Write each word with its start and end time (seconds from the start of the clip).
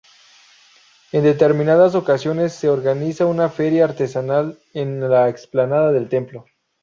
En 1.11 1.23
determinadas 1.23 1.93
ocasiones, 1.93 2.53
se 2.53 2.69
organiza 2.69 3.27
una 3.27 3.49
feria 3.49 3.85
artesanal 3.85 4.57
en 4.73 5.07
la 5.07 5.29
explanada 5.29 5.91
del 5.91 6.09
templo. 6.09 6.45